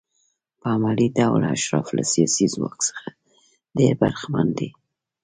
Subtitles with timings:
[0.59, 3.07] په عملي ډول اشراف له سیاسي ځواک څخه
[3.77, 4.69] ډېر برخمن دي.